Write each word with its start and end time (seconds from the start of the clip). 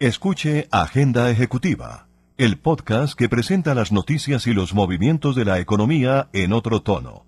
Escuche 0.00 0.66
Agenda 0.72 1.30
Ejecutiva, 1.30 2.08
el 2.36 2.58
podcast 2.58 3.16
que 3.16 3.28
presenta 3.28 3.76
las 3.76 3.92
noticias 3.92 4.48
y 4.48 4.52
los 4.52 4.74
movimientos 4.74 5.36
de 5.36 5.44
la 5.44 5.60
economía 5.60 6.30
en 6.32 6.52
otro 6.52 6.82
tono. 6.82 7.24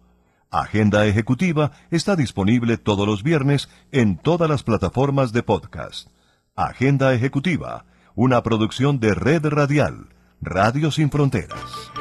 Agenda 0.51 1.07
Ejecutiva 1.07 1.71
está 1.93 2.17
disponible 2.17 2.77
todos 2.77 3.07
los 3.07 3.23
viernes 3.23 3.69
en 3.93 4.19
todas 4.19 4.51
las 4.51 4.65
plataformas 4.65 5.33
de 5.33 5.45
podcast. 5.45 6.09
Agenda 6.57 7.15
Ejecutiva, 7.15 7.87
una 8.17 8.43
producción 8.43 8.99
de 8.99 9.15
Red 9.15 9.47
Radial, 9.47 10.09
Radio 10.41 10.91
Sin 10.91 11.09
Fronteras. 11.09 11.93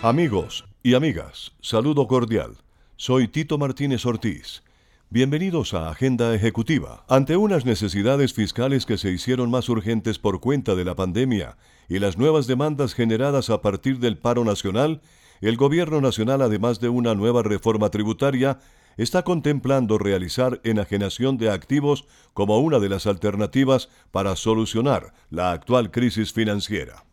Amigos 0.00 0.64
y 0.84 0.94
amigas, 0.94 1.56
saludo 1.60 2.06
cordial. 2.06 2.58
Soy 2.94 3.26
Tito 3.26 3.58
Martínez 3.58 4.06
Ortiz. 4.06 4.62
Bienvenidos 5.08 5.72
a 5.72 5.88
Agenda 5.88 6.34
Ejecutiva. 6.34 7.04
Ante 7.08 7.36
unas 7.36 7.64
necesidades 7.64 8.34
fiscales 8.34 8.86
que 8.86 8.98
se 8.98 9.12
hicieron 9.12 9.52
más 9.52 9.68
urgentes 9.68 10.18
por 10.18 10.40
cuenta 10.40 10.74
de 10.74 10.84
la 10.84 10.96
pandemia 10.96 11.58
y 11.88 12.00
las 12.00 12.18
nuevas 12.18 12.48
demandas 12.48 12.92
generadas 12.92 13.48
a 13.48 13.62
partir 13.62 14.00
del 14.00 14.18
paro 14.18 14.44
nacional, 14.44 15.00
el 15.40 15.56
Gobierno 15.56 16.00
Nacional, 16.00 16.42
además 16.42 16.80
de 16.80 16.88
una 16.88 17.14
nueva 17.14 17.44
reforma 17.44 17.88
tributaria, 17.90 18.58
está 18.96 19.22
contemplando 19.22 19.96
realizar 19.96 20.60
enajenación 20.64 21.38
de 21.38 21.50
activos 21.50 22.08
como 22.34 22.58
una 22.58 22.80
de 22.80 22.88
las 22.88 23.06
alternativas 23.06 23.88
para 24.10 24.34
solucionar 24.34 25.14
la 25.30 25.52
actual 25.52 25.92
crisis 25.92 26.32
financiera. 26.32 27.04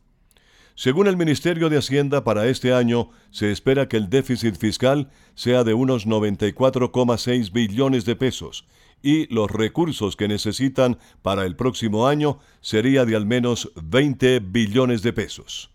Según 0.75 1.07
el 1.07 1.17
Ministerio 1.17 1.69
de 1.69 1.77
Hacienda, 1.77 2.23
para 2.23 2.47
este 2.47 2.73
año 2.73 3.09
se 3.29 3.51
espera 3.51 3.87
que 3.87 3.97
el 3.97 4.09
déficit 4.09 4.55
fiscal 4.55 5.09
sea 5.35 5.63
de 5.63 5.75
unos 5.75 6.07
94,6 6.07 7.51
billones 7.51 8.05
de 8.05 8.15
pesos 8.15 8.65
y 9.03 9.31
los 9.31 9.51
recursos 9.51 10.15
que 10.15 10.27
necesitan 10.27 10.97
para 11.21 11.45
el 11.45 11.55
próximo 11.55 12.07
año 12.07 12.39
sería 12.61 13.05
de 13.05 13.15
al 13.15 13.27
menos 13.27 13.71
20 13.75 14.39
billones 14.39 15.03
de 15.03 15.13
pesos. 15.13 15.69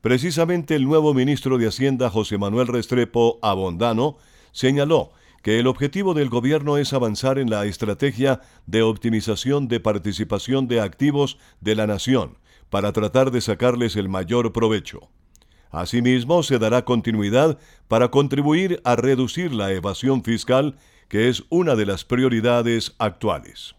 Precisamente 0.00 0.76
el 0.76 0.84
nuevo 0.84 1.12
ministro 1.12 1.58
de 1.58 1.66
Hacienda, 1.66 2.08
José 2.08 2.38
Manuel 2.38 2.68
Restrepo 2.68 3.38
Abondano, 3.42 4.16
señaló 4.52 5.12
que 5.42 5.58
el 5.58 5.66
objetivo 5.66 6.14
del 6.14 6.28
gobierno 6.28 6.78
es 6.78 6.92
avanzar 6.92 7.38
en 7.38 7.50
la 7.50 7.66
estrategia 7.66 8.40
de 8.66 8.82
optimización 8.82 9.68
de 9.68 9.80
participación 9.80 10.68
de 10.68 10.80
activos 10.80 11.36
de 11.60 11.74
la 11.74 11.86
nación, 11.86 12.38
para 12.72 12.94
tratar 12.94 13.30
de 13.30 13.42
sacarles 13.42 13.96
el 13.96 14.08
mayor 14.08 14.50
provecho. 14.54 15.10
Asimismo, 15.70 16.42
se 16.42 16.58
dará 16.58 16.86
continuidad 16.86 17.58
para 17.86 18.10
contribuir 18.10 18.80
a 18.82 18.96
reducir 18.96 19.52
la 19.52 19.72
evasión 19.72 20.24
fiscal, 20.24 20.78
que 21.08 21.28
es 21.28 21.44
una 21.50 21.76
de 21.76 21.84
las 21.84 22.06
prioridades 22.06 22.94
actuales. 22.98 23.74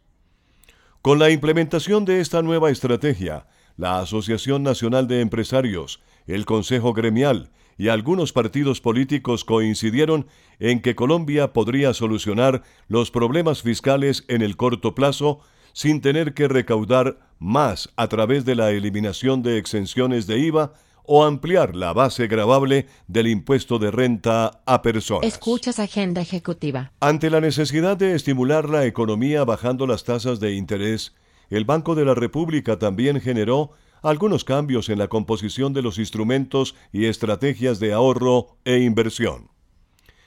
Con 1.01 1.17
la 1.17 1.31
implementación 1.31 2.05
de 2.05 2.21
esta 2.21 2.43
nueva 2.43 2.69
estrategia, 2.69 3.47
la 3.77 3.99
Asociación 3.99 4.61
Nacional 4.61 5.07
de 5.07 5.21
Empresarios, 5.21 5.99
el 6.27 6.45
Consejo 6.45 6.93
Gremial 6.93 7.49
y 7.79 7.87
algunos 7.87 8.31
partidos 8.31 8.79
políticos 8.79 9.43
coincidieron 9.43 10.27
en 10.59 10.83
que 10.83 10.93
Colombia 10.93 11.51
podría 11.51 11.95
solucionar 11.95 12.61
los 12.87 13.09
problemas 13.09 13.63
fiscales 13.63 14.23
en 14.27 14.43
el 14.43 14.55
corto 14.55 14.93
plazo 14.93 15.39
sin 15.73 16.01
tener 16.01 16.33
que 16.33 16.47
recaudar 16.47 17.19
más 17.39 17.89
a 17.97 18.07
través 18.07 18.45
de 18.45 18.55
la 18.55 18.71
eliminación 18.71 19.43
de 19.43 19.57
exenciones 19.57 20.27
de 20.27 20.39
IVA 20.39 20.73
o 21.05 21.25
ampliar 21.25 21.75
la 21.75 21.91
base 21.91 22.27
gravable 22.27 22.87
del 23.07 23.27
impuesto 23.27 23.77
de 23.77 23.91
renta 23.91 24.61
a 24.65 24.81
personas. 24.81 25.27
Escuchas 25.27 25.79
Agenda 25.79 26.21
Ejecutiva. 26.21 26.91
Ante 27.01 27.29
la 27.29 27.41
necesidad 27.41 27.97
de 27.97 28.15
estimular 28.15 28.69
la 28.69 28.85
economía 28.85 29.43
bajando 29.43 29.85
las 29.85 30.05
tasas 30.05 30.39
de 30.39 30.53
interés, 30.53 31.13
el 31.49 31.65
Banco 31.65 31.95
de 31.95 32.05
la 32.05 32.15
República 32.15 32.79
también 32.79 33.19
generó 33.19 33.71
algunos 34.01 34.43
cambios 34.43 34.89
en 34.89 34.99
la 34.99 35.07
composición 35.07 35.73
de 35.73 35.81
los 35.81 35.97
instrumentos 35.97 36.75
y 36.91 37.05
estrategias 37.05 37.79
de 37.79 37.93
ahorro 37.93 38.57
e 38.65 38.79
inversión. 38.79 39.49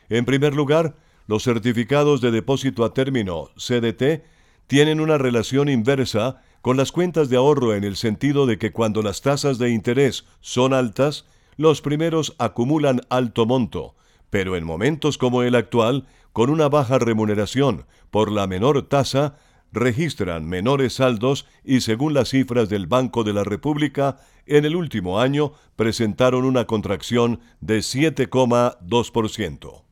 En 0.09 0.25
primer 0.25 0.55
lugar, 0.55 0.97
los 1.27 1.43
certificados 1.43 2.21
de 2.21 2.31
depósito 2.31 2.85
a 2.85 2.95
término 2.95 3.49
CDT 3.57 4.25
tienen 4.67 5.01
una 5.01 5.19
relación 5.19 5.69
inversa 5.69 6.41
con 6.63 6.77
las 6.77 6.93
cuentas 6.93 7.29
de 7.29 7.37
ahorro 7.37 7.75
en 7.75 7.85
el 7.85 7.97
sentido 7.97 8.47
de 8.47 8.59
que 8.59 8.73
cuando 8.73 9.03
las 9.03 9.23
tasas 9.23 9.59
de 9.59 9.71
interés 9.71 10.27
son 10.41 10.75
altas, 10.75 11.27
los 11.57 11.81
primeros 11.81 12.35
acumulan 12.39 13.01
alto 13.09 13.47
monto, 13.47 13.95
pero 14.31 14.57
en 14.57 14.65
momentos 14.65 15.19
como 15.19 15.43
el 15.43 15.55
actual, 15.55 16.09
con 16.33 16.51
una 16.51 16.69
baja 16.69 16.99
remuneración 16.99 17.87
por 18.11 18.33
la 18.33 18.47
menor 18.47 18.83
tasa, 18.89 19.37
registran 19.73 20.47
menores 20.47 20.95
saldos 20.95 21.47
y 21.65 21.83
según 21.83 22.15
las 22.15 22.31
cifras 22.31 22.69
del 22.69 22.87
Banco 22.87 23.25
de 23.25 23.33
la 23.33 23.43
República, 23.45 24.19
en 24.47 24.65
el 24.65 24.77
último 24.77 25.21
año 25.21 25.53
presentaron 25.77 26.45
una 26.45 26.67
contracción 26.67 27.41
de 27.61 27.79
7,2%. 27.79 29.83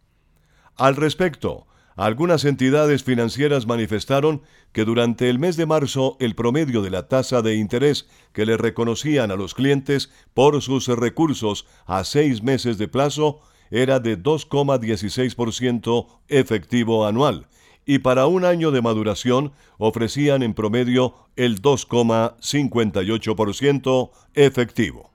Al 0.76 0.96
respecto, 0.96 1.68
algunas 1.96 2.44
entidades 2.44 3.02
financieras 3.04 3.66
manifestaron 3.66 4.42
que 4.72 4.84
durante 4.84 5.30
el 5.30 5.38
mes 5.38 5.56
de 5.56 5.66
marzo 5.66 6.16
el 6.18 6.34
promedio 6.34 6.82
de 6.82 6.90
la 6.90 7.06
tasa 7.08 7.40
de 7.40 7.54
interés 7.54 8.08
que 8.32 8.46
le 8.46 8.56
reconocían 8.56 9.30
a 9.30 9.36
los 9.36 9.54
clientes 9.54 10.10
por 10.34 10.60
sus 10.60 10.88
recursos 10.88 11.66
a 11.86 12.02
seis 12.04 12.42
meses 12.42 12.78
de 12.78 12.88
plazo 12.88 13.38
era 13.70 14.00
de 14.00 14.20
2,16% 14.20 16.06
efectivo 16.28 17.06
anual 17.06 17.46
y 17.86 17.98
para 17.98 18.26
un 18.26 18.44
año 18.44 18.70
de 18.70 18.82
maduración 18.82 19.52
ofrecían 19.78 20.42
en 20.42 20.52
promedio 20.54 21.14
el 21.36 21.62
2,58% 21.62 24.10
efectivo. 24.34 25.10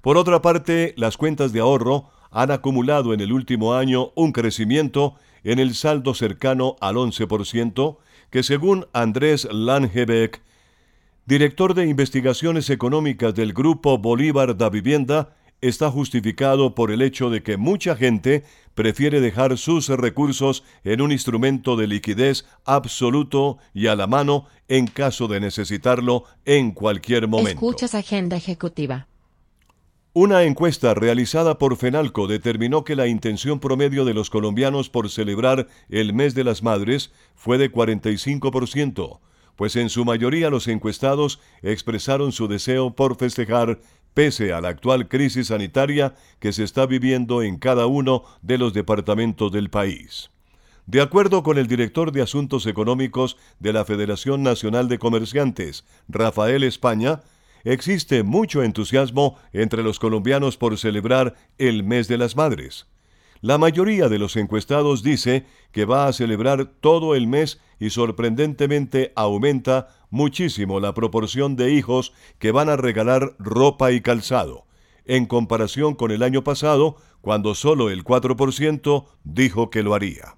Por 0.00 0.16
otra 0.16 0.40
parte, 0.42 0.94
las 0.96 1.16
cuentas 1.16 1.52
de 1.52 1.60
ahorro 1.60 2.10
han 2.32 2.50
acumulado 2.50 3.14
en 3.14 3.20
el 3.20 3.32
último 3.32 3.74
año 3.74 4.10
un 4.14 4.32
crecimiento 4.32 5.14
en 5.44 5.58
el 5.58 5.74
saldo 5.74 6.14
cercano 6.14 6.76
al 6.80 6.96
11%, 6.96 7.98
que 8.30 8.42
según 8.42 8.86
Andrés 8.92 9.46
Langebeck, 9.50 10.40
director 11.26 11.74
de 11.74 11.86
investigaciones 11.86 12.70
económicas 12.70 13.34
del 13.34 13.52
Grupo 13.52 13.98
Bolívar 13.98 14.56
da 14.56 14.70
Vivienda, 14.70 15.36
está 15.60 15.90
justificado 15.90 16.74
por 16.74 16.90
el 16.90 17.02
hecho 17.02 17.30
de 17.30 17.42
que 17.42 17.56
mucha 17.56 17.94
gente 17.94 18.44
prefiere 18.74 19.20
dejar 19.20 19.56
sus 19.58 19.88
recursos 19.88 20.64
en 20.82 21.00
un 21.00 21.12
instrumento 21.12 21.76
de 21.76 21.86
liquidez 21.86 22.44
absoluto 22.64 23.58
y 23.72 23.86
a 23.86 23.94
la 23.94 24.06
mano 24.06 24.46
en 24.68 24.86
caso 24.86 25.28
de 25.28 25.40
necesitarlo 25.40 26.24
en 26.44 26.72
cualquier 26.72 27.28
momento. 27.28 27.50
Escuchas 27.50 27.94
Agenda 27.94 28.36
Ejecutiva. 28.36 29.06
Una 30.14 30.42
encuesta 30.42 30.92
realizada 30.92 31.56
por 31.56 31.78
Fenalco 31.78 32.26
determinó 32.26 32.84
que 32.84 32.96
la 32.96 33.06
intención 33.06 33.60
promedio 33.60 34.04
de 34.04 34.12
los 34.12 34.28
colombianos 34.28 34.90
por 34.90 35.08
celebrar 35.08 35.68
el 35.88 36.12
mes 36.12 36.34
de 36.34 36.44
las 36.44 36.62
madres 36.62 37.12
fue 37.34 37.56
de 37.56 37.72
45%, 37.72 39.20
pues 39.56 39.74
en 39.74 39.88
su 39.88 40.04
mayoría 40.04 40.50
los 40.50 40.68
encuestados 40.68 41.40
expresaron 41.62 42.32
su 42.32 42.46
deseo 42.46 42.94
por 42.94 43.16
festejar 43.16 43.80
pese 44.12 44.52
a 44.52 44.60
la 44.60 44.68
actual 44.68 45.08
crisis 45.08 45.46
sanitaria 45.46 46.14
que 46.40 46.52
se 46.52 46.62
está 46.62 46.84
viviendo 46.84 47.42
en 47.42 47.56
cada 47.56 47.86
uno 47.86 48.24
de 48.42 48.58
los 48.58 48.74
departamentos 48.74 49.50
del 49.50 49.70
país. 49.70 50.30
De 50.84 51.00
acuerdo 51.00 51.42
con 51.42 51.56
el 51.56 51.68
director 51.68 52.12
de 52.12 52.20
Asuntos 52.20 52.66
Económicos 52.66 53.38
de 53.60 53.72
la 53.72 53.86
Federación 53.86 54.42
Nacional 54.42 54.88
de 54.88 54.98
Comerciantes, 54.98 55.86
Rafael 56.06 56.64
España, 56.64 57.22
existe 57.64 58.22
mucho 58.22 58.62
entusiasmo 58.62 59.38
entre 59.52 59.82
los 59.82 59.98
colombianos 59.98 60.56
por 60.56 60.78
celebrar 60.78 61.34
el 61.58 61.84
mes 61.84 62.08
de 62.08 62.18
las 62.18 62.36
madres. 62.36 62.86
La 63.40 63.58
mayoría 63.58 64.08
de 64.08 64.20
los 64.20 64.36
encuestados 64.36 65.02
dice 65.02 65.46
que 65.72 65.84
va 65.84 66.06
a 66.06 66.12
celebrar 66.12 66.66
todo 66.80 67.16
el 67.16 67.26
mes 67.26 67.60
y 67.80 67.90
sorprendentemente 67.90 69.12
aumenta 69.16 69.88
muchísimo 70.10 70.78
la 70.78 70.94
proporción 70.94 71.56
de 71.56 71.72
hijos 71.72 72.12
que 72.38 72.52
van 72.52 72.68
a 72.68 72.76
regalar 72.76 73.34
ropa 73.40 73.90
y 73.90 74.00
calzado, 74.00 74.66
en 75.04 75.26
comparación 75.26 75.96
con 75.96 76.12
el 76.12 76.22
año 76.22 76.44
pasado, 76.44 76.96
cuando 77.20 77.56
solo 77.56 77.90
el 77.90 78.04
4% 78.04 79.06
dijo 79.24 79.70
que 79.70 79.82
lo 79.82 79.94
haría. 79.94 80.36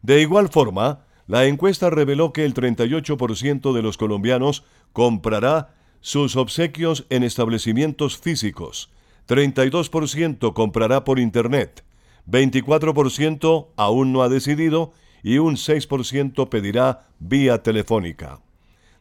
De 0.00 0.22
igual 0.22 0.48
forma, 0.48 1.04
la 1.26 1.44
encuesta 1.44 1.90
reveló 1.90 2.32
que 2.32 2.46
el 2.46 2.54
38% 2.54 3.74
de 3.74 3.82
los 3.82 3.98
colombianos 3.98 4.64
comprará 4.94 5.74
sus 6.02 6.36
obsequios 6.36 7.06
en 7.08 7.22
establecimientos 7.22 8.18
físicos, 8.18 8.90
32% 9.28 10.52
comprará 10.52 11.04
por 11.04 11.18
Internet, 11.18 11.84
24% 12.28 13.68
aún 13.76 14.12
no 14.12 14.22
ha 14.22 14.28
decidido 14.28 14.92
y 15.22 15.38
un 15.38 15.54
6% 15.54 16.48
pedirá 16.48 17.08
vía 17.20 17.62
telefónica. 17.62 18.40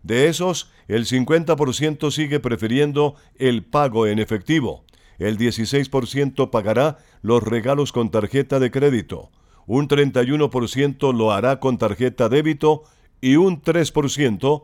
De 0.03 0.27
esos, 0.27 0.71
el 0.87 1.05
50% 1.05 2.11
sigue 2.11 2.39
prefiriendo 2.39 3.15
el 3.37 3.63
pago 3.63 4.07
en 4.07 4.19
efectivo, 4.19 4.85
el 5.17 5.37
16% 5.37 6.49
pagará 6.49 6.99
los 7.21 7.43
regalos 7.43 7.91
con 7.91 8.09
tarjeta 8.09 8.59
de 8.59 8.71
crédito, 8.71 9.31
un 9.65 9.87
31% 9.87 11.13
lo 11.15 11.31
hará 11.31 11.59
con 11.59 11.77
tarjeta 11.77 12.29
débito 12.29 12.83
y 13.21 13.35
un 13.35 13.61
3% 13.61 14.63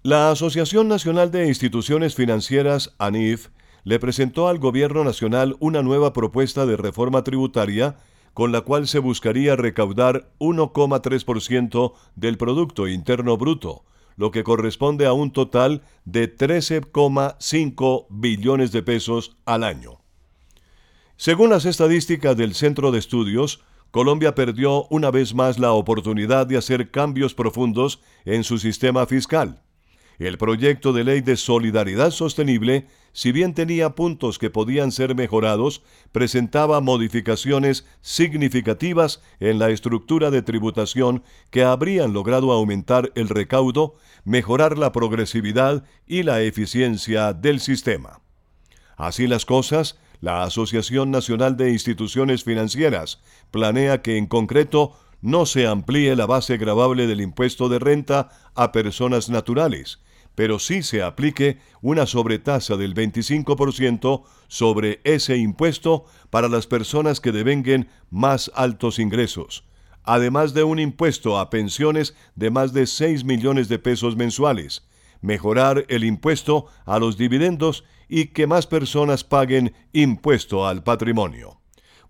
La 0.02 0.30
Asociación 0.30 0.88
Nacional 0.88 1.30
de 1.30 1.46
Instituciones 1.46 2.14
Financieras, 2.14 2.94
ANIF, 2.98 3.48
le 3.84 3.98
presentó 3.98 4.48
al 4.48 4.58
Gobierno 4.58 5.04
Nacional 5.04 5.56
una 5.60 5.82
nueva 5.82 6.14
propuesta 6.14 6.64
de 6.64 6.78
reforma 6.78 7.22
tributaria 7.22 7.98
con 8.32 8.50
la 8.50 8.62
cual 8.62 8.88
se 8.88 8.98
buscaría 8.98 9.56
recaudar 9.56 10.30
1,3% 10.38 11.92
del 12.14 12.38
Producto 12.38 12.88
Interno 12.88 13.36
Bruto, 13.36 13.84
lo 14.16 14.30
que 14.30 14.42
corresponde 14.42 15.04
a 15.04 15.12
un 15.12 15.32
total 15.32 15.82
de 16.06 16.34
13,5 16.34 18.06
billones 18.08 18.72
de 18.72 18.82
pesos 18.82 19.36
al 19.44 19.62
año. 19.62 19.98
Según 21.18 21.48
las 21.48 21.64
estadísticas 21.64 22.36
del 22.36 22.54
Centro 22.54 22.92
de 22.92 22.98
Estudios, 22.98 23.62
Colombia 23.90 24.34
perdió 24.34 24.86
una 24.90 25.10
vez 25.10 25.34
más 25.34 25.58
la 25.58 25.72
oportunidad 25.72 26.46
de 26.46 26.58
hacer 26.58 26.90
cambios 26.90 27.32
profundos 27.32 28.00
en 28.26 28.44
su 28.44 28.58
sistema 28.58 29.06
fiscal. 29.06 29.62
El 30.18 30.36
proyecto 30.36 30.92
de 30.92 31.04
ley 31.04 31.22
de 31.22 31.38
solidaridad 31.38 32.10
sostenible, 32.10 32.86
si 33.12 33.32
bien 33.32 33.54
tenía 33.54 33.94
puntos 33.94 34.38
que 34.38 34.50
podían 34.50 34.92
ser 34.92 35.14
mejorados, 35.14 35.82
presentaba 36.12 36.82
modificaciones 36.82 37.86
significativas 38.02 39.22
en 39.40 39.58
la 39.58 39.70
estructura 39.70 40.30
de 40.30 40.42
tributación 40.42 41.22
que 41.50 41.64
habrían 41.64 42.12
logrado 42.12 42.52
aumentar 42.52 43.10
el 43.14 43.30
recaudo, 43.30 43.96
mejorar 44.24 44.76
la 44.76 44.92
progresividad 44.92 45.84
y 46.06 46.24
la 46.24 46.42
eficiencia 46.42 47.32
del 47.32 47.60
sistema. 47.60 48.20
Así 48.96 49.26
las 49.26 49.44
cosas, 49.44 49.98
la 50.20 50.42
Asociación 50.42 51.10
Nacional 51.10 51.56
de 51.56 51.72
Instituciones 51.72 52.44
Financieras 52.44 53.20
planea 53.50 54.02
que 54.02 54.16
en 54.16 54.26
concreto 54.26 54.96
no 55.22 55.46
se 55.46 55.66
amplíe 55.66 56.14
la 56.16 56.26
base 56.26 56.56
gravable 56.56 57.06
del 57.06 57.20
impuesto 57.20 57.68
de 57.68 57.78
renta 57.78 58.28
a 58.54 58.72
personas 58.72 59.28
naturales, 59.28 60.00
pero 60.34 60.58
sí 60.58 60.82
se 60.82 61.02
aplique 61.02 61.58
una 61.80 62.06
sobretasa 62.06 62.76
del 62.76 62.94
25% 62.94 64.22
sobre 64.48 65.00
ese 65.04 65.36
impuesto 65.38 66.04
para 66.30 66.48
las 66.48 66.66
personas 66.66 67.20
que 67.20 67.32
devenguen 67.32 67.88
más 68.10 68.52
altos 68.54 68.98
ingresos, 68.98 69.64
además 70.04 70.54
de 70.54 70.62
un 70.62 70.78
impuesto 70.78 71.38
a 71.38 71.50
pensiones 71.50 72.14
de 72.34 72.50
más 72.50 72.72
de 72.72 72.86
6 72.86 73.24
millones 73.24 73.68
de 73.68 73.78
pesos 73.78 74.16
mensuales, 74.16 74.86
mejorar 75.26 75.84
el 75.88 76.04
impuesto 76.04 76.66
a 76.86 76.98
los 76.98 77.18
dividendos 77.18 77.84
y 78.08 78.28
que 78.28 78.46
más 78.46 78.66
personas 78.66 79.24
paguen 79.24 79.74
impuesto 79.92 80.66
al 80.66 80.82
patrimonio. 80.82 81.60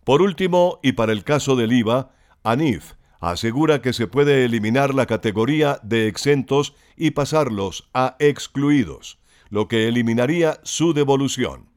Por 0.05 0.23
último, 0.23 0.79
y 0.83 0.93
para 0.93 1.13
el 1.13 1.25
caso 1.25 1.57
del 1.57 1.73
IVA, 1.73 2.13
ANIF 2.45 2.93
asegura 3.19 3.81
que 3.81 3.93
se 3.93 4.07
puede 4.07 4.45
eliminar 4.45 4.95
la 4.95 5.07
categoría 5.07 5.81
de 5.83 6.07
exentos 6.07 6.75
y 6.97 7.13
pasarlos 7.13 7.89
a 7.95 8.15
excluidos, 8.19 9.19
lo 9.49 9.67
que 9.67 9.89
eliminaría 9.89 10.61
su 10.63 10.93
devolución. 10.93 11.71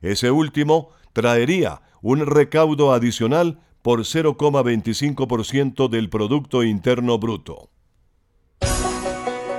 Ese 0.00 0.30
último 0.30 0.90
traería 1.12 1.82
un 2.00 2.24
recaudo 2.24 2.92
adicional 2.92 3.60
por 3.82 4.00
0,25% 4.00 5.88
del 5.88 6.08
Producto 6.08 6.62
Interno 6.62 7.18
Bruto. 7.18 7.73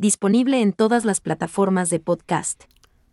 disponible 0.00 0.62
en 0.62 0.72
todas 0.72 1.04
las 1.04 1.20
plataformas 1.20 1.90
de 1.90 2.00
podcast. 2.00 2.64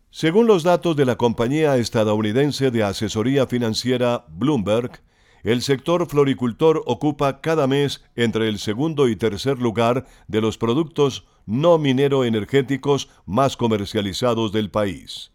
Según 0.10 0.48
los 0.48 0.64
datos 0.64 0.96
de 0.96 1.04
la 1.04 1.18
compañía 1.18 1.76
estadounidense 1.76 2.72
de 2.72 2.84
asesoría 2.84 3.46
financiera 3.46 4.26
Bloomberg, 4.30 5.02
el 5.44 5.62
sector 5.62 6.08
floricultor 6.08 6.82
ocupa 6.86 7.42
cada 7.42 7.68
mes 7.68 8.06
entre 8.16 8.48
el 8.48 8.58
segundo 8.58 9.10
y 9.10 9.18
tercer 9.18 9.60
lugar 9.60 10.06
de 10.30 10.40
los 10.40 10.58
productos 10.58 11.26
no 11.46 11.78
minero 11.78 12.24
energéticos 12.24 13.10
más 13.26 13.58
comercializados 13.58 14.54
del 14.54 14.72
país. 14.72 15.34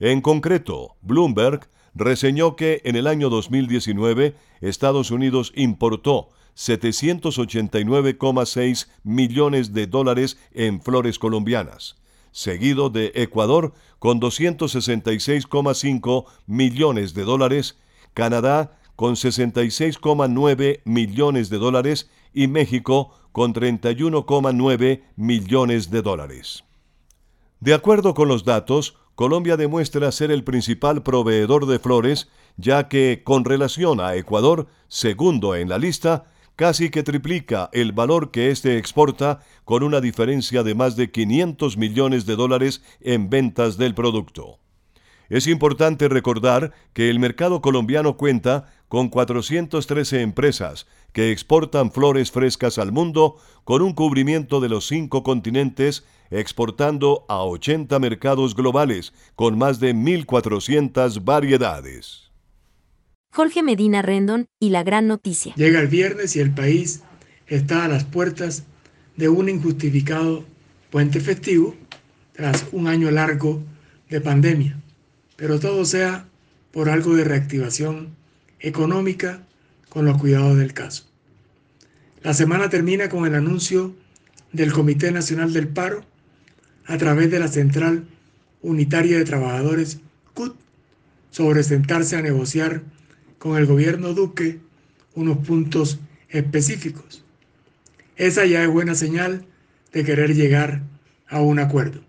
En 0.00 0.22
concreto, 0.22 0.96
Bloomberg 1.02 1.68
reseñó 1.94 2.56
que 2.56 2.80
en 2.84 2.96
el 2.96 3.06
año 3.06 3.28
2019 3.28 4.36
Estados 4.62 5.10
Unidos 5.10 5.52
importó 5.54 6.30
789,6 6.56 8.88
millones 9.02 9.72
de 9.72 9.86
dólares 9.86 10.36
en 10.52 10.80
flores 10.80 11.18
colombianas, 11.18 11.96
seguido 12.32 12.90
de 12.90 13.12
Ecuador 13.14 13.72
con 13.98 14.20
266,5 14.20 16.26
millones 16.46 17.14
de 17.14 17.24
dólares, 17.24 17.78
Canadá 18.12 18.78
con 18.96 19.14
66,9 19.14 20.80
millones 20.84 21.50
de 21.50 21.58
dólares 21.58 22.10
y 22.32 22.48
México 22.48 23.12
con 23.32 23.52
31,9 23.52 25.02
millones 25.16 25.90
de 25.90 26.02
dólares. 26.02 26.64
De 27.60 27.74
acuerdo 27.74 28.14
con 28.14 28.28
los 28.28 28.44
datos, 28.44 28.96
Colombia 29.14 29.56
demuestra 29.56 30.10
ser 30.12 30.30
el 30.30 30.44
principal 30.44 31.02
proveedor 31.02 31.66
de 31.66 31.78
flores, 31.78 32.28
ya 32.56 32.88
que 32.88 33.22
con 33.24 33.44
relación 33.44 34.00
a 34.00 34.14
Ecuador, 34.16 34.66
segundo 34.88 35.54
en 35.54 35.68
la 35.68 35.78
lista, 35.78 36.26
casi 36.56 36.90
que 36.90 37.02
triplica 37.02 37.68
el 37.72 37.92
valor 37.92 38.30
que 38.30 38.50
éste 38.50 38.78
exporta 38.78 39.40
con 39.64 39.82
una 39.82 40.00
diferencia 40.00 40.62
de 40.62 40.74
más 40.74 40.96
de 40.96 41.10
500 41.10 41.76
millones 41.76 42.26
de 42.26 42.36
dólares 42.36 42.82
en 43.00 43.30
ventas 43.30 43.76
del 43.76 43.94
producto. 43.94 44.58
Es 45.30 45.46
importante 45.46 46.08
recordar 46.08 46.72
que 46.92 47.08
el 47.08 47.18
mercado 47.18 47.62
colombiano 47.62 48.16
cuenta 48.16 48.66
con 48.88 49.08
413 49.08 50.20
empresas 50.20 50.86
que 51.12 51.32
exportan 51.32 51.90
flores 51.90 52.30
frescas 52.30 52.78
al 52.78 52.92
mundo 52.92 53.36
con 53.64 53.80
un 53.82 53.94
cubrimiento 53.94 54.60
de 54.60 54.68
los 54.68 54.86
cinco 54.86 55.22
continentes, 55.22 56.04
exportando 56.30 57.24
a 57.28 57.42
80 57.42 57.98
mercados 57.98 58.54
globales 58.54 59.12
con 59.34 59.56
más 59.56 59.80
de 59.80 59.94
1.400 59.94 61.24
variedades. 61.24 62.33
Jorge 63.34 63.62
Medina 63.62 64.00
Rendon 64.00 64.46
y 64.60 64.70
la 64.70 64.82
gran 64.84 65.08
noticia. 65.08 65.54
Llega 65.56 65.80
el 65.80 65.88
viernes 65.88 66.36
y 66.36 66.40
el 66.40 66.52
país 66.52 67.02
está 67.46 67.84
a 67.84 67.88
las 67.88 68.04
puertas 68.04 68.64
de 69.16 69.28
un 69.28 69.48
injustificado 69.48 70.44
puente 70.90 71.20
festivo 71.20 71.74
tras 72.32 72.64
un 72.72 72.86
año 72.86 73.10
largo 73.10 73.60
de 74.08 74.20
pandemia 74.20 74.78
pero 75.36 75.58
todo 75.58 75.84
sea 75.84 76.26
por 76.72 76.88
algo 76.88 77.14
de 77.14 77.24
reactivación 77.24 78.14
económica 78.60 79.42
con 79.88 80.04
los 80.04 80.18
cuidados 80.18 80.56
del 80.56 80.72
caso. 80.72 81.04
La 82.22 82.34
semana 82.34 82.70
termina 82.70 83.08
con 83.08 83.26
el 83.26 83.34
anuncio 83.34 83.94
del 84.52 84.72
Comité 84.72 85.12
Nacional 85.12 85.52
del 85.52 85.68
Paro 85.68 86.04
a 86.86 86.96
través 86.98 87.30
de 87.30 87.38
la 87.38 87.48
Central 87.48 88.04
Unitaria 88.62 89.18
de 89.18 89.24
Trabajadores 89.24 89.98
CUT 90.32 90.56
sobre 91.30 91.62
sentarse 91.62 92.16
a 92.16 92.22
negociar 92.22 92.82
con 93.44 93.58
el 93.58 93.66
gobierno 93.66 94.14
Duque 94.14 94.58
unos 95.14 95.36
puntos 95.46 95.98
específicos. 96.30 97.22
Esa 98.16 98.46
ya 98.46 98.62
es 98.62 98.70
buena 98.70 98.94
señal 98.94 99.44
de 99.92 100.02
querer 100.02 100.34
llegar 100.34 100.80
a 101.28 101.42
un 101.42 101.58
acuerdo. 101.58 102.00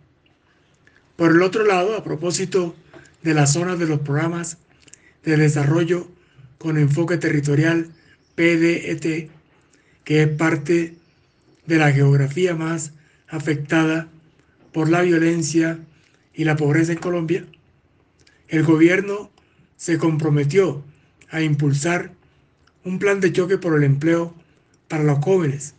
Por 1.18 1.32
el 1.32 1.42
otro 1.42 1.66
lado, 1.66 1.98
a 1.98 2.06
propósito 2.06 2.74
de 3.22 3.34
las 3.34 3.52
zonas 3.52 3.78
de 3.80 3.86
los 3.86 4.00
programas 4.00 4.60
de 5.26 5.36
desarrollo 5.36 6.08
con 6.58 6.78
enfoque 6.78 7.18
territorial 7.18 7.90
PDET, 8.36 9.30
que 10.06 10.22
es 10.22 10.30
parte 10.30 10.96
de 11.66 11.78
la 11.78 11.92
geografía 11.92 12.56
más 12.56 12.94
afectada 13.28 14.08
por 14.72 14.88
la 14.88 15.02
violencia 15.02 15.80
y 16.34 16.46
la 16.46 16.56
pobreza 16.56 16.94
en 16.94 17.00
Colombia, 17.00 17.46
el 18.48 18.64
gobierno 18.64 19.32
se 19.76 19.98
comprometió 19.98 20.82
a 21.36 21.42
impulsar 21.42 22.14
un 22.86 22.98
plan 22.98 23.20
de 23.20 23.34
choque 23.34 23.58
por 23.58 23.76
el 23.76 23.84
empleo 23.84 24.34
para 24.88 25.04
los 25.04 25.20
jóvenes 25.20 25.76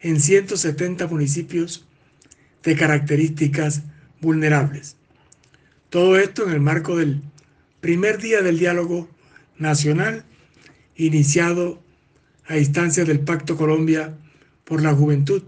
en 0.00 0.18
170 0.18 1.06
municipios 1.06 1.86
de 2.62 2.76
características 2.76 3.82
vulnerables. 4.22 4.96
Todo 5.90 6.16
esto 6.16 6.46
en 6.46 6.52
el 6.52 6.60
marco 6.60 6.96
del 6.96 7.20
primer 7.82 8.22
día 8.22 8.40
del 8.40 8.58
diálogo 8.58 9.06
nacional 9.58 10.24
iniciado 10.96 11.82
a 12.46 12.56
instancias 12.56 13.06
del 13.06 13.20
Pacto 13.20 13.58
Colombia 13.58 14.16
por 14.64 14.80
la 14.80 14.94
Juventud, 14.94 15.42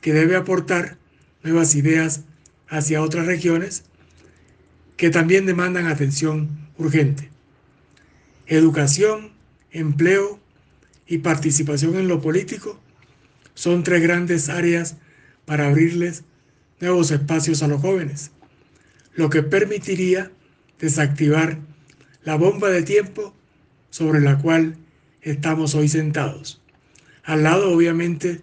que 0.00 0.14
debe 0.14 0.36
aportar 0.36 0.96
nuevas 1.42 1.74
ideas 1.74 2.22
hacia 2.68 3.02
otras 3.02 3.26
regiones 3.26 3.84
que 4.96 5.10
también 5.10 5.44
demandan 5.44 5.88
atención 5.88 6.70
urgente. 6.78 7.30
Educación, 8.50 9.30
empleo 9.70 10.40
y 11.06 11.18
participación 11.18 11.94
en 11.94 12.08
lo 12.08 12.20
político 12.20 12.80
son 13.54 13.84
tres 13.84 14.02
grandes 14.02 14.48
áreas 14.48 14.96
para 15.44 15.68
abrirles 15.68 16.24
nuevos 16.80 17.12
espacios 17.12 17.62
a 17.62 17.68
los 17.68 17.80
jóvenes, 17.80 18.32
lo 19.14 19.30
que 19.30 19.44
permitiría 19.44 20.32
desactivar 20.80 21.58
la 22.24 22.34
bomba 22.34 22.70
de 22.70 22.82
tiempo 22.82 23.32
sobre 23.90 24.20
la 24.20 24.36
cual 24.38 24.76
estamos 25.22 25.76
hoy 25.76 25.86
sentados, 25.86 26.60
al 27.22 27.44
lado 27.44 27.70
obviamente 27.70 28.40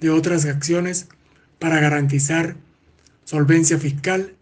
de 0.00 0.08
otras 0.08 0.46
acciones 0.46 1.08
para 1.58 1.78
garantizar 1.78 2.56
solvencia 3.24 3.76
fiscal, 3.76 4.34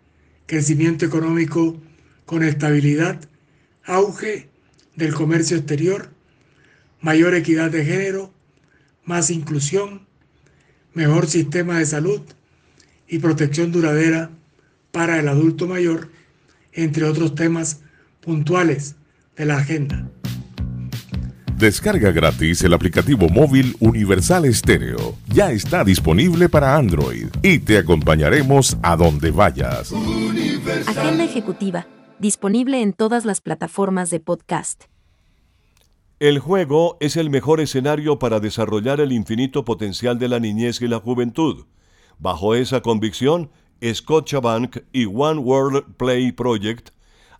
crecimiento 0.47 1.05
económico 1.05 1.83
con 2.27 2.45
estabilidad, 2.45 3.19
auge 3.83 4.54
del 4.97 5.15
comercio 5.15 5.57
exterior, 5.57 6.11
mayor 7.01 7.35
equidad 7.35 7.71
de 7.71 7.85
género, 7.85 8.33
más 9.05 9.31
inclusión, 9.31 10.07
mejor 10.95 11.27
sistema 11.27 11.79
de 11.79 11.87
salud 11.87 12.23
y 13.09 13.19
protección 13.19 13.73
duradera 13.73 14.31
para 14.93 15.19
el 15.19 15.29
adulto 15.29 15.67
mayor, 15.67 16.11
entre 16.73 17.05
otros 17.05 17.35
temas 17.35 17.81
puntuales 18.21 18.97
de 19.37 19.45
la 19.45 19.59
agenda. 19.59 20.09
Descarga 21.57 22.11
gratis 22.11 22.63
el 22.63 22.75
aplicativo 22.75 23.29
móvil 23.29 23.77
Universal 23.79 24.45
Estéreo. 24.45 25.17
Ya 25.29 25.53
está 25.53 25.85
disponible 25.85 26.49
para 26.49 26.77
Android 26.77 27.29
y 27.43 27.59
te 27.61 27.79
acompañaremos 27.79 28.77
a 28.83 28.97
donde 28.97 29.31
vayas. 29.31 29.93
Agenda 30.87 31.25
ejecutiva, 31.25 31.87
disponible 32.19 32.83
en 32.83 32.93
todas 32.93 33.25
las 33.25 33.41
plataformas 33.41 34.11
de 34.11 34.21
podcast. 34.21 34.85
El 36.21 36.39
juego 36.39 36.97
es 37.01 37.17
el 37.17 37.29
mejor 37.29 37.61
escenario 37.61 38.19
para 38.19 38.41
desarrollar 38.41 39.01
el 39.01 39.13
infinito 39.13 39.65
potencial 39.65 40.19
de 40.19 40.29
la 40.29 40.41
niñez 40.41 40.81
y 40.81 40.89
la 40.89 41.01
juventud. 41.01 41.67
Bajo 42.19 42.55
esa 42.55 42.81
convicción, 42.81 43.51
Scotiabank 43.85 44.79
y 44.93 45.07
One 45.07 45.41
World 45.41 45.97
Play 45.97 46.33
Project 46.33 46.91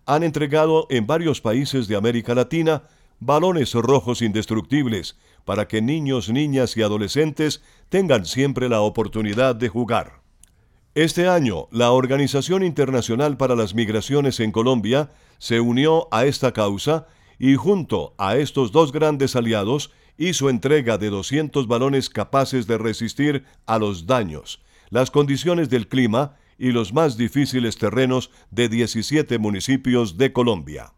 han 0.05 0.23
entregado 0.23 0.87
en 0.89 1.07
varios 1.07 1.41
países 1.41 1.87
de 1.87 1.95
América 1.95 2.35
Latina 2.35 2.83
balones 3.19 3.73
rojos 3.73 4.21
indestructibles 4.21 5.17
para 5.45 5.67
que 5.67 5.81
niños, 5.81 6.29
niñas 6.29 6.75
y 6.77 6.81
adolescentes 6.81 7.63
tengan 7.89 8.25
siempre 8.25 8.69
la 8.69 8.81
oportunidad 8.81 9.55
de 9.55 9.69
jugar. 9.69 10.24
Este 10.95 11.27
año, 11.27 11.67
la 11.71 11.91
Organización 11.91 12.63
Internacional 12.63 13.35
para 13.35 13.57
las 13.57 13.75
Migraciones 13.75 14.39
en 14.39 14.53
Colombia 14.53 15.11
se 15.39 15.59
unió 15.59 16.07
a 16.09 16.23
esta 16.23 16.53
causa 16.53 17.05
y 17.37 17.55
junto 17.55 18.15
a 18.17 18.37
estos 18.37 18.71
dos 18.71 18.93
grandes 18.93 19.35
aliados 19.35 19.91
hizo 20.17 20.49
entrega 20.49 20.97
de 20.97 21.09
200 21.09 21.67
balones 21.67 22.09
capaces 22.09 22.65
de 22.65 22.77
resistir 22.77 23.43
a 23.65 23.77
los 23.77 24.07
daños, 24.07 24.63
las 24.89 25.11
condiciones 25.11 25.69
del 25.69 25.89
clima 25.89 26.37
y 26.57 26.71
los 26.71 26.93
más 26.93 27.17
difíciles 27.17 27.77
terrenos 27.77 28.31
de 28.49 28.69
17 28.69 29.37
municipios 29.37 30.17
de 30.17 30.31
Colombia. 30.31 30.93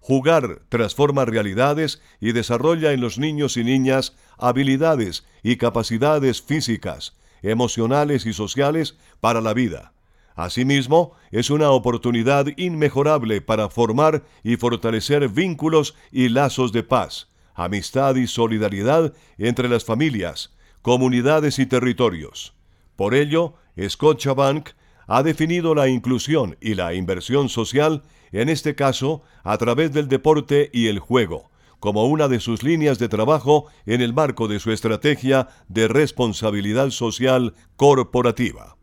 Jugar 0.00 0.62
transforma 0.68 1.24
realidades 1.26 2.02
y 2.20 2.32
desarrolla 2.32 2.92
en 2.92 3.00
los 3.00 3.18
niños 3.18 3.56
y 3.56 3.62
niñas 3.62 4.16
habilidades 4.36 5.24
y 5.44 5.58
capacidades 5.58 6.42
físicas, 6.42 7.14
emocionales 7.42 8.26
y 8.26 8.32
sociales 8.32 8.96
para 9.20 9.40
la 9.40 9.54
vida. 9.54 9.92
Asimismo, 10.34 11.14
es 11.32 11.50
una 11.50 11.70
oportunidad 11.70 12.46
inmejorable 12.56 13.40
para 13.40 13.68
formar 13.68 14.22
y 14.44 14.56
fortalecer 14.56 15.28
vínculos 15.28 15.96
y 16.12 16.28
lazos 16.28 16.70
de 16.72 16.84
paz, 16.84 17.28
amistad 17.54 18.14
y 18.14 18.28
solidaridad 18.28 19.12
entre 19.36 19.68
las 19.68 19.84
familias, 19.84 20.54
comunidades 20.80 21.58
y 21.58 21.66
territorios. 21.66 22.54
Por 22.94 23.14
ello, 23.14 23.54
Scotiabank 23.80 24.70
ha 25.08 25.22
definido 25.22 25.74
la 25.74 25.88
inclusión 25.88 26.56
y 26.60 26.74
la 26.74 26.94
inversión 26.94 27.48
social, 27.48 28.02
en 28.30 28.48
este 28.48 28.74
caso, 28.74 29.22
a 29.42 29.58
través 29.58 29.92
del 29.92 30.06
deporte 30.06 30.70
y 30.72 30.86
el 30.86 31.00
juego, 31.00 31.50
como 31.80 32.06
una 32.06 32.28
de 32.28 32.40
sus 32.40 32.62
líneas 32.62 32.98
de 32.98 33.08
trabajo 33.08 33.66
en 33.86 34.00
el 34.00 34.12
marco 34.12 34.48
de 34.48 34.58
su 34.58 34.72
estrategia 34.72 35.48
de 35.68 35.88
responsabilidad 35.88 36.90
social 36.90 37.54
corporativa. 37.76 38.76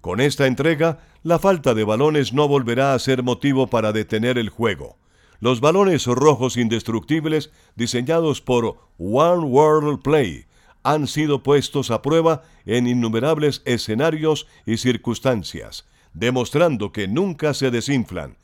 Con 0.00 0.20
esta 0.20 0.46
entrega, 0.46 1.00
la 1.22 1.38
falta 1.38 1.74
de 1.74 1.84
balones 1.84 2.32
no 2.32 2.48
volverá 2.48 2.94
a 2.94 2.98
ser 2.98 3.22
motivo 3.22 3.68
para 3.68 3.92
detener 3.92 4.38
el 4.38 4.48
juego. 4.48 4.96
Los 5.38 5.60
balones 5.60 6.06
rojos 6.06 6.56
indestructibles, 6.56 7.50
diseñados 7.76 8.40
por 8.40 8.78
One 8.98 9.44
World 9.44 10.02
Play, 10.02 10.46
han 10.82 11.06
sido 11.06 11.42
puestos 11.42 11.90
a 11.90 12.02
prueba 12.02 12.42
en 12.66 12.86
innumerables 12.86 13.62
escenarios 13.64 14.46
y 14.66 14.78
circunstancias, 14.78 15.86
demostrando 16.14 16.92
que 16.92 17.06
nunca 17.08 17.54
se 17.54 17.70
desinflan, 17.70 18.36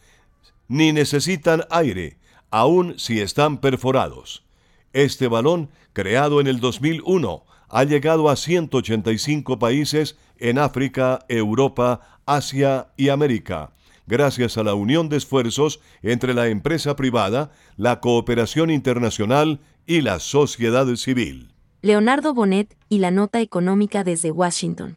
ni 0.69 0.93
necesitan 0.93 1.65
aire, 1.71 2.18
aun 2.51 2.99
si 2.99 3.21
están 3.21 3.59
perforados. 3.59 4.45
Este 4.93 5.29
balón, 5.29 5.71
creado 5.93 6.41
en 6.41 6.47
el 6.47 6.61
2001, 6.61 7.45
ha 7.69 7.85
llegado 7.85 8.31
a 8.31 8.37
185 8.37 9.59
países 9.59 10.17
en 10.39 10.59
África, 10.59 11.25
Europa, 11.29 12.21
Asia 12.27 12.89
y 12.97 13.11
América, 13.11 13.73
gracias 14.07 14.57
a 14.57 14.63
la 14.63 14.75
unión 14.75 15.09
de 15.09 15.19
esfuerzos 15.19 15.81
entre 16.03 16.35
la 16.35 16.49
empresa 16.49 16.97
privada, 16.97 17.53
la 17.77 18.01
cooperación 18.01 18.71
internacional 18.71 19.61
y 19.87 20.01
la 20.01 20.19
sociedad 20.19 20.87
civil. 20.97 21.53
Leonardo 21.83 22.35
Bonet 22.35 22.77
y 22.89 22.99
la 22.99 23.11
nota 23.11 23.41
económica 23.41 24.03
desde 24.03 24.31
Washington. 24.31 24.97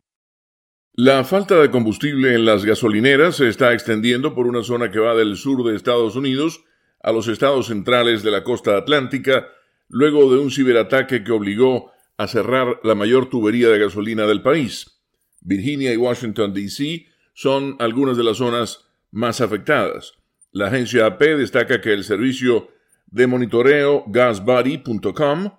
La 0.93 1.24
falta 1.24 1.55
de 1.55 1.72
combustible 1.72 2.36
en 2.36 2.46
las 2.46 2.65
gasolineras 2.65 3.38
se 3.38 3.48
está 3.48 3.74
extendiendo 3.74 4.36
por 4.36 4.48
una 4.48 4.63
zona 4.63 4.91
que 4.91 5.00
va 5.00 5.15
del 5.15 5.38
sur 5.38 5.63
de 5.63 5.75
Estados 5.75 6.15
Unidos 6.15 6.63
a 7.03 7.12
los 7.12 7.27
estados 7.27 7.67
centrales 7.67 8.24
de 8.24 8.31
la 8.31 8.43
costa 8.43 8.77
atlántica, 8.77 9.48
luego 9.88 10.31
de 10.31 10.39
un 10.39 10.51
ciberataque 10.51 11.24
que 11.24 11.31
obligó 11.31 11.91
a 12.17 12.27
cerrar 12.27 12.79
la 12.84 12.96
mayor 12.96 13.29
tubería 13.29 13.70
de 13.70 13.79
gasolina 13.79 14.25
del 14.27 14.41
país. 14.41 15.01
Virginia 15.41 15.91
y 15.93 15.98
Washington, 15.98 16.53
D.C. 16.53 17.08
son 17.34 17.75
algunas 17.79 18.17
de 18.17 18.24
las 18.24 18.38
zonas 18.38 18.86
más 19.10 19.41
afectadas. 19.41 20.13
La 20.51 20.67
agencia 20.67 21.05
AP 21.08 21.22
destaca 21.38 21.81
que 21.81 21.93
el 21.93 22.03
servicio 22.03 22.70
de 23.08 23.27
monitoreo 23.27 24.03
gasbuddy.com 24.08 25.51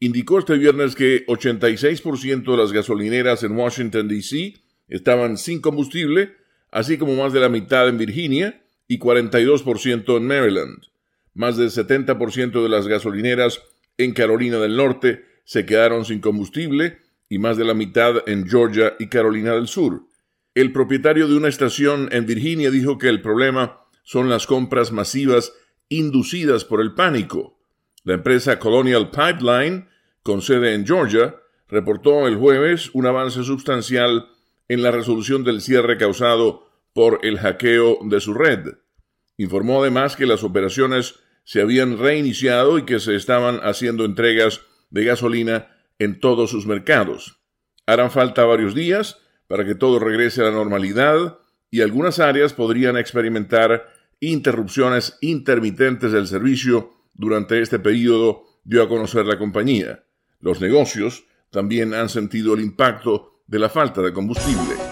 indicó 0.00 0.40
este 0.40 0.58
viernes 0.58 0.96
que 0.96 1.24
86% 1.26 2.50
de 2.50 2.56
las 2.56 2.72
gasolineras 2.72 3.44
en 3.44 3.56
Washington, 3.56 4.08
D.C. 4.08 4.54
estaban 4.88 5.36
sin 5.36 5.60
combustible, 5.60 6.34
así 6.72 6.98
como 6.98 7.14
más 7.14 7.32
de 7.32 7.40
la 7.40 7.48
mitad 7.48 7.88
en 7.88 7.98
Virginia 7.98 8.62
y 8.88 8.98
42% 8.98 10.16
en 10.16 10.26
Maryland. 10.26 10.84
Más 11.34 11.56
del 11.56 11.70
70% 11.70 12.62
de 12.62 12.68
las 12.68 12.86
gasolineras 12.86 13.62
en 13.96 14.12
Carolina 14.12 14.58
del 14.58 14.76
Norte 14.76 15.24
se 15.44 15.64
quedaron 15.66 16.04
sin 16.04 16.20
combustible 16.20 16.98
y 17.28 17.38
más 17.38 17.56
de 17.56 17.64
la 17.64 17.74
mitad 17.74 18.28
en 18.28 18.46
Georgia 18.46 18.94
y 18.98 19.08
Carolina 19.08 19.52
del 19.54 19.68
Sur. 19.68 20.04
El 20.54 20.72
propietario 20.72 21.28
de 21.28 21.36
una 21.36 21.48
estación 21.48 22.08
en 22.12 22.26
Virginia 22.26 22.70
dijo 22.70 22.98
que 22.98 23.08
el 23.08 23.22
problema 23.22 23.80
son 24.02 24.28
las 24.28 24.46
compras 24.46 24.92
masivas 24.92 25.54
inducidas 25.88 26.64
por 26.64 26.80
el 26.80 26.94
pánico. 26.94 27.58
La 28.04 28.14
empresa 28.14 28.58
Colonial 28.58 29.10
Pipeline 29.10 29.86
con 30.22 30.40
sede 30.42 30.74
en 30.74 30.86
Georgia, 30.86 31.36
reportó 31.68 32.26
el 32.26 32.36
jueves 32.36 32.90
un 32.92 33.06
avance 33.06 33.42
sustancial 33.44 34.28
en 34.68 34.82
la 34.82 34.90
resolución 34.90 35.44
del 35.44 35.60
cierre 35.60 35.98
causado 35.98 36.68
por 36.92 37.20
el 37.22 37.38
hackeo 37.38 37.98
de 38.02 38.20
su 38.20 38.34
red. 38.34 38.74
Informó 39.36 39.80
además 39.80 40.16
que 40.16 40.26
las 40.26 40.44
operaciones 40.44 41.16
se 41.44 41.60
habían 41.60 41.98
reiniciado 41.98 42.78
y 42.78 42.84
que 42.84 43.00
se 43.00 43.16
estaban 43.16 43.60
haciendo 43.62 44.04
entregas 44.04 44.60
de 44.90 45.04
gasolina 45.04 45.68
en 45.98 46.20
todos 46.20 46.50
sus 46.50 46.66
mercados. 46.66 47.40
Harán 47.86 48.10
falta 48.10 48.44
varios 48.44 48.74
días 48.74 49.18
para 49.48 49.64
que 49.64 49.74
todo 49.74 49.98
regrese 49.98 50.42
a 50.42 50.44
la 50.44 50.50
normalidad 50.52 51.38
y 51.70 51.80
algunas 51.80 52.18
áreas 52.18 52.52
podrían 52.52 52.96
experimentar 52.96 53.88
interrupciones 54.20 55.18
intermitentes 55.20 56.12
del 56.12 56.28
servicio 56.28 56.92
durante 57.14 57.60
este 57.60 57.78
periodo, 57.78 58.44
dio 58.64 58.82
a 58.82 58.88
conocer 58.88 59.26
la 59.26 59.38
compañía. 59.38 60.04
Los 60.40 60.60
negocios 60.60 61.24
también 61.50 61.94
han 61.94 62.08
sentido 62.08 62.54
el 62.54 62.60
impacto 62.60 63.42
de 63.46 63.58
la 63.58 63.68
falta 63.68 64.00
de 64.00 64.12
combustible. 64.12 64.91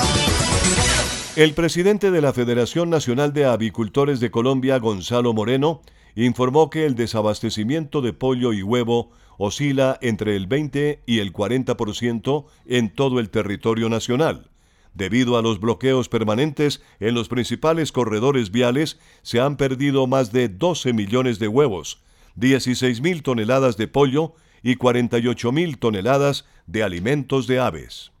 El 1.37 1.53
presidente 1.53 2.11
de 2.11 2.19
la 2.19 2.33
Federación 2.33 2.89
Nacional 2.89 3.31
de 3.31 3.45
Avicultores 3.45 4.19
de 4.19 4.31
Colombia, 4.31 4.77
Gonzalo 4.79 5.31
Moreno, 5.31 5.81
informó 6.13 6.69
que 6.69 6.85
el 6.85 6.95
desabastecimiento 6.95 8.01
de 8.01 8.11
pollo 8.11 8.51
y 8.51 8.63
huevo 8.63 9.11
oscila 9.37 9.97
entre 10.01 10.35
el 10.35 10.47
20 10.47 11.03
y 11.05 11.19
el 11.19 11.31
40% 11.31 12.47
en 12.65 12.93
todo 12.93 13.21
el 13.21 13.29
territorio 13.29 13.87
nacional. 13.87 14.49
Debido 14.93 15.37
a 15.37 15.41
los 15.41 15.61
bloqueos 15.61 16.09
permanentes 16.09 16.81
en 16.99 17.15
los 17.15 17.29
principales 17.29 17.93
corredores 17.93 18.51
viales, 18.51 18.99
se 19.21 19.39
han 19.39 19.55
perdido 19.55 20.07
más 20.07 20.33
de 20.33 20.49
12 20.49 20.91
millones 20.91 21.39
de 21.39 21.47
huevos, 21.47 22.01
16 22.35 22.99
mil 22.99 23.23
toneladas 23.23 23.77
de 23.77 23.87
pollo 23.87 24.33
y 24.63 24.75
48 24.75 25.53
mil 25.53 25.77
toneladas 25.77 26.45
de 26.67 26.83
alimentos 26.83 27.47
de 27.47 27.59
aves. 27.59 28.11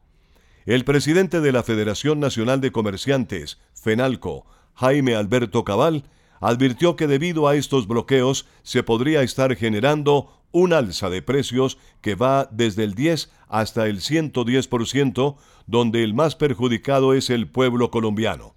El 0.65 0.85
presidente 0.85 1.41
de 1.41 1.51
la 1.51 1.63
Federación 1.63 2.19
Nacional 2.19 2.61
de 2.61 2.71
Comerciantes, 2.71 3.59
FENALCO, 3.73 4.45
Jaime 4.75 5.15
Alberto 5.15 5.63
Cabal, 5.63 6.03
advirtió 6.39 6.95
que 6.95 7.07
debido 7.07 7.47
a 7.47 7.55
estos 7.55 7.87
bloqueos 7.87 8.45
se 8.61 8.83
podría 8.83 9.23
estar 9.23 9.55
generando 9.55 10.39
un 10.51 10.73
alza 10.73 11.09
de 11.09 11.23
precios 11.23 11.79
que 12.01 12.13
va 12.13 12.47
desde 12.51 12.83
el 12.83 12.93
10 12.93 13.31
hasta 13.47 13.87
el 13.87 14.01
110%, 14.01 15.35
donde 15.65 16.03
el 16.03 16.13
más 16.13 16.35
perjudicado 16.35 17.15
es 17.15 17.31
el 17.31 17.47
pueblo 17.47 17.89
colombiano. 17.89 18.53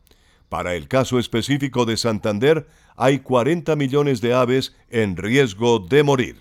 Para 0.50 0.75
el 0.75 0.88
caso 0.88 1.18
específico 1.18 1.87
de 1.87 1.96
Santander, 1.96 2.66
hay 2.96 3.20
40 3.20 3.76
millones 3.76 4.20
de 4.20 4.34
aves 4.34 4.76
en 4.90 5.16
riesgo 5.16 5.78
de 5.78 6.02
morir. 6.02 6.37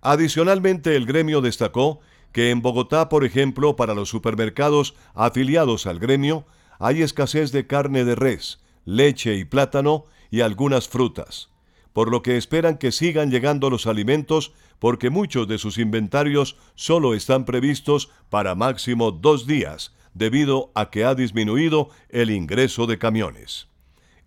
Adicionalmente, 0.00 0.94
el 0.94 1.06
gremio 1.06 1.40
destacó 1.40 1.98
que 2.36 2.50
en 2.50 2.60
Bogotá, 2.60 3.08
por 3.08 3.24
ejemplo, 3.24 3.76
para 3.76 3.94
los 3.94 4.10
supermercados 4.10 4.94
afiliados 5.14 5.86
al 5.86 5.98
gremio, 5.98 6.44
hay 6.78 7.00
escasez 7.00 7.50
de 7.50 7.66
carne 7.66 8.04
de 8.04 8.14
res, 8.14 8.60
leche 8.84 9.36
y 9.36 9.46
plátano 9.46 10.04
y 10.30 10.42
algunas 10.42 10.86
frutas, 10.86 11.48
por 11.94 12.10
lo 12.10 12.20
que 12.20 12.36
esperan 12.36 12.76
que 12.76 12.92
sigan 12.92 13.30
llegando 13.30 13.70
los 13.70 13.86
alimentos 13.86 14.52
porque 14.78 15.08
muchos 15.08 15.48
de 15.48 15.56
sus 15.56 15.78
inventarios 15.78 16.58
solo 16.74 17.14
están 17.14 17.46
previstos 17.46 18.10
para 18.28 18.54
máximo 18.54 19.12
dos 19.12 19.46
días, 19.46 19.94
debido 20.12 20.72
a 20.74 20.90
que 20.90 21.06
ha 21.06 21.14
disminuido 21.14 21.88
el 22.10 22.28
ingreso 22.28 22.86
de 22.86 22.98
camiones. 22.98 23.68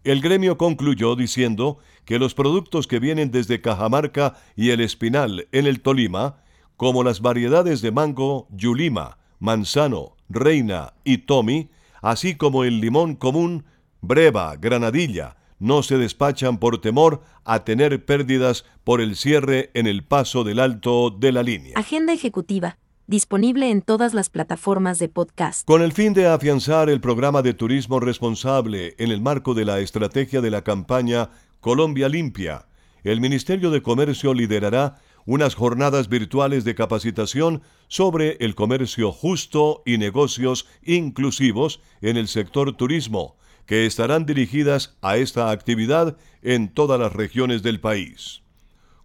El 0.04 0.22
gremio 0.22 0.58
concluyó 0.58 1.15
diciendo 1.15 1.78
que 2.06 2.17
los 2.17 2.34
productos 2.34 2.88
que 2.88 2.98
vienen 2.98 3.30
desde 3.30 3.62
Cajamarca 3.62 4.34
y 4.56 4.72
el 4.72 4.80
Espinal 4.80 5.48
en 5.52 5.67
el 5.67 5.82
Tolima 5.82 6.41
como 6.80 7.04
las 7.04 7.20
variedades 7.20 7.82
de 7.82 7.92
mango, 7.92 8.48
yulima, 8.52 9.18
manzano, 9.39 10.15
reina 10.30 10.94
y 11.04 11.18
tomi, 11.18 11.72
así 12.02 12.36
como 12.36 12.63
el 12.63 12.80
limón 12.80 13.15
común, 13.15 13.65
breva, 14.00 14.56
granadilla, 14.56 15.36
no 15.60 15.84
se 15.84 15.98
despachan 15.98 16.58
por 16.58 16.80
temor 16.80 17.22
a 17.44 17.65
tener 17.65 18.06
pérdidas 18.06 18.63
por 18.86 19.02
el 19.02 19.18
cierre 19.18 19.72
en 19.74 19.88
el 19.88 20.06
paso 20.06 20.46
del 20.46 20.62
alto 20.62 21.10
de 21.10 21.34
la 21.34 21.44
línea. 21.44 21.74
Agenda 21.76 22.13
ejecutiva, 22.13 22.78
disponible 23.08 23.72
en 23.72 23.82
todas 23.82 24.13
las 24.13 24.30
plataformas 24.30 25.00
de 25.00 25.10
podcast. 25.10 25.68
Con 25.68 25.82
el 25.82 25.92
fin 25.92 26.13
de 26.13 26.28
afianzar 26.28 26.89
el 26.89 27.02
programa 27.02 27.42
de 27.42 27.54
turismo 27.54 28.00
responsable 28.00 28.96
en 29.00 29.12
el 29.12 29.20
marco 29.20 29.54
de 29.54 29.65
la 29.65 29.82
estrategia 29.82 30.39
de 30.39 30.50
la 30.50 30.62
campaña 30.62 31.30
Colombia 31.60 32.08
Limpia, 32.08 32.68
el 33.04 33.20
Ministerio 33.20 33.70
de 33.70 33.82
Comercio 33.82 34.34
liderará 34.34 35.02
unas 35.25 35.55
jornadas 35.55 36.10
virtuales 36.10 36.63
de 36.63 36.75
capacitación 36.75 37.62
sobre 37.88 38.38
el 38.39 38.55
comercio 38.55 39.12
justo 39.12 39.84
y 39.86 39.97
negocios 39.97 40.67
inclusivos 40.84 41.82
en 42.01 42.17
el 42.17 42.27
sector 42.27 42.75
turismo, 42.75 43.38
que 43.65 43.86
estarán 43.86 44.25
dirigidas 44.25 44.97
a 45.01 45.17
esta 45.17 45.51
actividad 45.51 46.17
en 46.41 46.73
todas 46.73 46.99
las 46.99 47.13
regiones 47.13 47.62
del 47.63 47.79
país. 47.79 48.41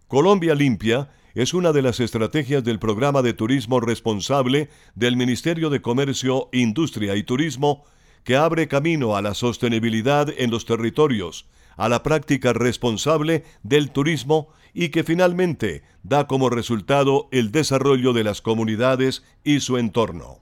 Colombia 0.07 0.55
Limpia 0.55 1.09
es 1.35 1.53
una 1.53 1.73
de 1.73 1.81
las 1.81 1.99
estrategias 1.99 2.63
del 2.63 2.79
programa 2.79 3.21
de 3.21 3.33
turismo 3.33 3.79
responsable 3.79 4.69
del 4.95 5.17
Ministerio 5.17 5.69
de 5.69 5.81
Comercio, 5.81 6.49
Industria 6.53 7.15
y 7.15 7.23
Turismo 7.23 7.83
que 8.23 8.35
abre 8.35 8.67
camino 8.67 9.15
a 9.15 9.21
la 9.21 9.35
sostenibilidad 9.35 10.33
en 10.35 10.49
los 10.49 10.65
territorios, 10.65 11.45
a 11.77 11.89
la 11.89 12.03
práctica 12.03 12.53
responsable 12.53 13.43
del 13.63 13.91
turismo 13.91 14.49
y 14.73 14.89
que 14.89 15.03
finalmente 15.03 15.83
da 16.03 16.27
como 16.27 16.49
resultado 16.49 17.27
el 17.31 17.51
desarrollo 17.51 18.13
de 18.13 18.23
las 18.23 18.41
comunidades 18.41 19.23
y 19.43 19.61
su 19.61 19.77
entorno. 19.77 20.39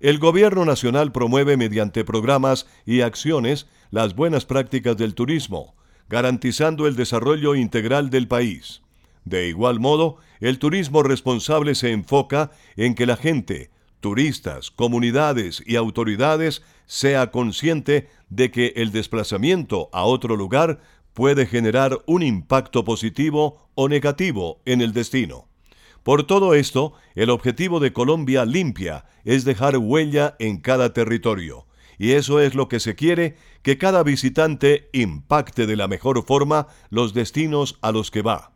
El 0.00 0.18
Gobierno 0.18 0.64
Nacional 0.64 1.12
promueve 1.12 1.56
mediante 1.56 2.04
programas 2.04 2.66
y 2.86 3.00
acciones 3.00 3.66
las 3.90 4.14
buenas 4.14 4.44
prácticas 4.44 4.96
del 4.96 5.14
turismo, 5.14 5.74
garantizando 6.08 6.86
el 6.86 6.96
desarrollo 6.96 7.54
integral 7.54 8.08
del 8.08 8.28
país. 8.28 8.82
De 9.24 9.48
igual 9.48 9.80
modo, 9.80 10.16
el 10.40 10.58
turismo 10.58 11.02
responsable 11.02 11.74
se 11.74 11.90
enfoca 11.90 12.50
en 12.76 12.94
que 12.94 13.06
la 13.06 13.16
gente, 13.16 13.70
turistas, 14.00 14.70
comunidades 14.70 15.62
y 15.66 15.76
autoridades 15.76 16.62
sea 16.88 17.30
consciente 17.30 18.08
de 18.28 18.50
que 18.50 18.72
el 18.74 18.90
desplazamiento 18.90 19.88
a 19.92 20.02
otro 20.02 20.34
lugar 20.34 20.80
puede 21.12 21.46
generar 21.46 21.98
un 22.06 22.24
impacto 22.24 22.84
positivo 22.84 23.70
o 23.76 23.88
negativo 23.88 24.60
en 24.64 24.80
el 24.80 24.92
destino. 24.92 25.46
Por 26.02 26.24
todo 26.24 26.54
esto, 26.54 26.94
el 27.14 27.30
objetivo 27.30 27.78
de 27.78 27.92
Colombia 27.92 28.44
limpia 28.44 29.04
es 29.24 29.44
dejar 29.44 29.76
huella 29.76 30.34
en 30.38 30.58
cada 30.58 30.92
territorio, 30.92 31.66
y 31.98 32.12
eso 32.12 32.40
es 32.40 32.54
lo 32.54 32.68
que 32.68 32.80
se 32.80 32.94
quiere, 32.94 33.36
que 33.62 33.76
cada 33.76 34.02
visitante 34.02 34.88
impacte 34.92 35.66
de 35.66 35.76
la 35.76 35.88
mejor 35.88 36.24
forma 36.24 36.68
los 36.88 37.12
destinos 37.12 37.78
a 37.82 37.92
los 37.92 38.10
que 38.10 38.22
va. 38.22 38.52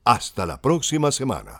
Hasta 0.05 0.45
la 0.45 0.61
próxima 0.61 1.11
semana. 1.11 1.59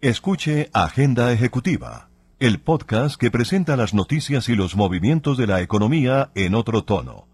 Escuche 0.00 0.70
Agenda 0.72 1.32
Ejecutiva, 1.32 2.10
el 2.40 2.60
podcast 2.60 3.16
que 3.20 3.30
presenta 3.30 3.76
las 3.76 3.94
noticias 3.94 4.48
y 4.48 4.56
los 4.56 4.74
movimientos 4.74 5.38
de 5.38 5.46
la 5.46 5.60
economía 5.62 6.32
en 6.34 6.56
otro 6.56 6.82
tono. 6.82 7.28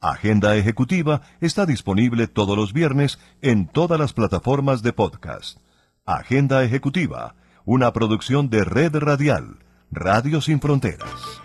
Agenda 0.00 0.54
Ejecutiva 0.56 1.22
está 1.40 1.66
disponible 1.66 2.28
todos 2.28 2.56
los 2.56 2.72
viernes 2.72 3.18
en 3.42 3.66
todas 3.66 3.98
las 3.98 4.12
plataformas 4.12 4.82
de 4.82 4.92
podcast. 4.92 5.58
Agenda 6.08 6.62
Ejecutiva, 6.62 7.34
una 7.64 7.92
producción 7.92 8.48
de 8.48 8.62
Red 8.62 8.94
Radial, 8.94 9.56
Radio 9.90 10.40
Sin 10.40 10.60
Fronteras. 10.60 11.42